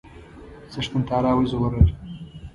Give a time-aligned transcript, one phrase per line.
[0.71, 1.87] چښتن تعالی وژغورل.